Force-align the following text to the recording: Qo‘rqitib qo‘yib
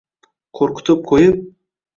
Qo‘rqitib 0.61 1.05
qo‘yib 1.13 1.39